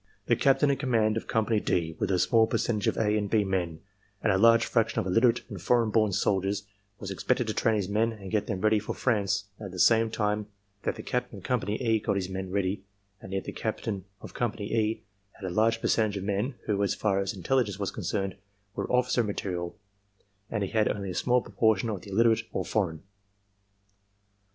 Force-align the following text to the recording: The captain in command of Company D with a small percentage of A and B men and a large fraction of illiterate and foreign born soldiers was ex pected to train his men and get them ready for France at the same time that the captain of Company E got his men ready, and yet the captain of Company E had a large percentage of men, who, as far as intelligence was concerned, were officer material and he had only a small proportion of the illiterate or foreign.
The 0.25 0.35
captain 0.35 0.71
in 0.71 0.77
command 0.77 1.15
of 1.15 1.27
Company 1.27 1.59
D 1.59 1.95
with 1.99 2.09
a 2.09 2.17
small 2.17 2.47
percentage 2.47 2.87
of 2.87 2.97
A 2.97 3.15
and 3.15 3.29
B 3.29 3.43
men 3.43 3.81
and 4.23 4.33
a 4.33 4.37
large 4.39 4.65
fraction 4.65 4.99
of 4.99 5.05
illiterate 5.05 5.43
and 5.47 5.61
foreign 5.61 5.91
born 5.91 6.11
soldiers 6.11 6.65
was 6.99 7.11
ex 7.11 7.23
pected 7.23 7.45
to 7.45 7.53
train 7.53 7.75
his 7.75 7.87
men 7.87 8.11
and 8.11 8.31
get 8.31 8.47
them 8.47 8.61
ready 8.61 8.79
for 8.79 8.95
France 8.95 9.43
at 9.59 9.69
the 9.69 9.77
same 9.77 10.09
time 10.09 10.47
that 10.81 10.95
the 10.95 11.03
captain 11.03 11.37
of 11.37 11.43
Company 11.43 11.79
E 11.79 11.99
got 11.99 12.15
his 12.15 12.29
men 12.29 12.49
ready, 12.49 12.83
and 13.21 13.31
yet 13.31 13.43
the 13.43 13.51
captain 13.51 14.05
of 14.21 14.33
Company 14.33 14.73
E 14.73 15.03
had 15.33 15.45
a 15.45 15.53
large 15.53 15.79
percentage 15.81 16.17
of 16.17 16.23
men, 16.23 16.55
who, 16.65 16.81
as 16.81 16.95
far 16.95 17.19
as 17.19 17.35
intelligence 17.35 17.77
was 17.77 17.91
concerned, 17.91 18.37
were 18.73 18.91
officer 18.91 19.23
material 19.23 19.77
and 20.49 20.63
he 20.63 20.69
had 20.71 20.87
only 20.87 21.11
a 21.11 21.13
small 21.13 21.41
proportion 21.43 21.89
of 21.91 22.01
the 22.01 22.09
illiterate 22.09 22.41
or 22.51 22.65
foreign. 22.65 23.03